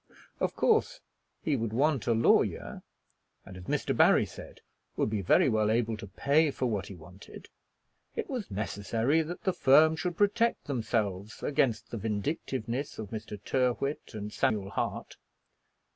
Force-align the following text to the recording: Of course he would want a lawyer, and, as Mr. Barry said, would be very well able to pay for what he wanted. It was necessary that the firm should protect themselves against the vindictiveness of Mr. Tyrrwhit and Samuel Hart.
Of 0.39 0.55
course 0.55 0.99
he 1.43 1.55
would 1.55 1.73
want 1.73 2.07
a 2.07 2.13
lawyer, 2.13 2.81
and, 3.45 3.55
as 3.55 3.65
Mr. 3.65 3.95
Barry 3.95 4.25
said, 4.25 4.61
would 4.95 5.11
be 5.11 5.21
very 5.21 5.47
well 5.47 5.69
able 5.69 5.95
to 5.97 6.07
pay 6.07 6.49
for 6.49 6.65
what 6.65 6.87
he 6.87 6.95
wanted. 6.95 7.49
It 8.15 8.27
was 8.27 8.49
necessary 8.49 9.21
that 9.21 9.43
the 9.43 9.53
firm 9.53 9.95
should 9.95 10.17
protect 10.17 10.65
themselves 10.65 11.43
against 11.43 11.91
the 11.91 11.97
vindictiveness 11.97 12.97
of 12.97 13.11
Mr. 13.11 13.39
Tyrrwhit 13.45 14.15
and 14.15 14.33
Samuel 14.33 14.71
Hart. 14.71 15.17